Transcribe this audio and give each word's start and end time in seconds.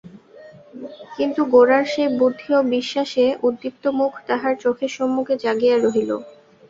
কিন্তু 1.15 1.41
গোরার 1.53 1.83
সেই 1.87 2.09
বুদ্ধি 2.19 2.49
ও 2.53 2.69
বিশ্বাসে 2.73 3.25
উদ্দীপ্ত 3.43 3.83
মুখ 3.99 4.11
তাহার 4.27 4.53
চোখের 4.63 4.91
সম্মুখে 4.97 5.35
জাগিয়া 5.43 5.75
রহিল। 5.77 6.11